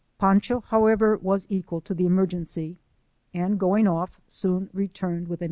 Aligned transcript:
Pancho, 0.17 0.61
however, 0.61 1.15
was 1.17 1.45
equal 1.47 1.79
to 1.81 1.93
the 1.93 2.07
emergency, 2.07 2.79
and, 3.35 3.59
going 3.59 3.85
off, 3.85 4.19
soon 4.27 4.67
returned 4.73 5.27
with 5.27 5.37
a 5.37 5.37
nutate. 5.37 5.39